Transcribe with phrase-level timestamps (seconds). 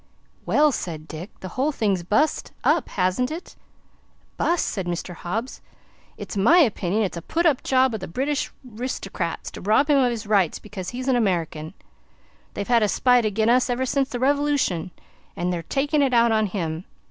[0.47, 3.55] "Well," said Dick, "the whole thing's bust up, hasn't it?"
[4.35, 5.13] "Bust!" said Mr.
[5.13, 5.61] Hobbs.
[6.17, 9.99] "It's my opinion it's a put up job o' the British ristycrats to rob him
[9.99, 11.75] of his rights because he's an American.
[12.55, 14.89] They've had a spite agin us ever since the Revolution,
[15.35, 16.85] an' they're takin' it out on him.